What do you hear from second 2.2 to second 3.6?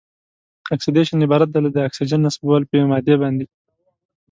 نصبول په یوې مادې باندې.